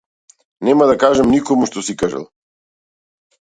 [0.69, 2.27] Нема да кажам никому што си кажал.